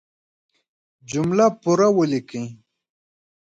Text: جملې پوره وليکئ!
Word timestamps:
جملې 1.09 1.47
پوره 1.61 1.87
وليکئ! 1.97 2.43